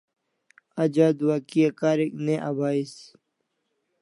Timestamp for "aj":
0.85-0.95